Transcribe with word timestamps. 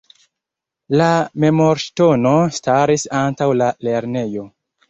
La 1.01 1.09
memorŝtono 1.43 2.33
staris 2.57 3.07
antaŭ 3.23 3.53
la 3.63 3.73
lernejo. 3.89 4.53